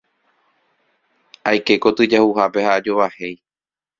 [1.49, 3.37] Aike kotyjahuhápe ha ajovahéi.